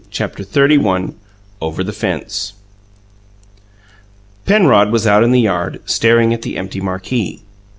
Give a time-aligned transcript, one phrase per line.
[0.09, 1.13] CHAPTER XXXI
[1.61, 2.53] OVER THE FENCE
[4.47, 7.43] Penrod was out in the yard, staring at the empty marquee.